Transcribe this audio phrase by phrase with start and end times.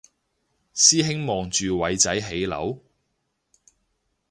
[0.73, 2.79] 師兄望住偉仔起樓？